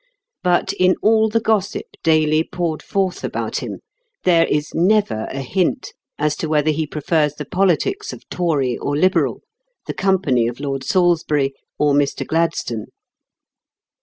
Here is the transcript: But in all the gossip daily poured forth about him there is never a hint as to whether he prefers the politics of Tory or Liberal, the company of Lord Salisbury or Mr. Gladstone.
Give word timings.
But 0.41 0.73
in 0.73 0.95
all 1.03 1.29
the 1.29 1.39
gossip 1.39 1.85
daily 2.01 2.43
poured 2.43 2.81
forth 2.81 3.23
about 3.23 3.57
him 3.57 3.81
there 4.23 4.47
is 4.47 4.73
never 4.73 5.27
a 5.29 5.41
hint 5.43 5.93
as 6.17 6.35
to 6.37 6.49
whether 6.49 6.71
he 6.71 6.87
prefers 6.87 7.35
the 7.35 7.45
politics 7.45 8.11
of 8.11 8.27
Tory 8.27 8.75
or 8.79 8.97
Liberal, 8.97 9.43
the 9.85 9.93
company 9.93 10.47
of 10.47 10.59
Lord 10.59 10.83
Salisbury 10.83 11.53
or 11.77 11.93
Mr. 11.93 12.25
Gladstone. 12.25 12.87